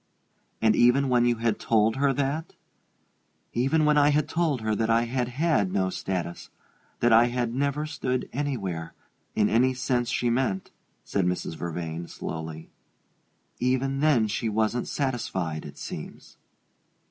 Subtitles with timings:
[0.63, 2.55] "And even when you had told her that"
[3.53, 6.49] "Even when I had told her that I had had no status
[7.01, 8.95] that I had never stood anywhere,
[9.35, 10.71] in any sense she meant,"
[11.03, 11.55] said Mrs.
[11.55, 12.71] Vervain, slowly
[13.59, 16.35] "even then she wasn't satisfied, it seems."